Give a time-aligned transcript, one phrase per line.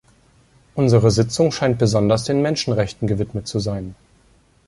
[0.73, 3.93] Unsere Sitzung scheint besonders den Menschenrechten gewidmet zu sein.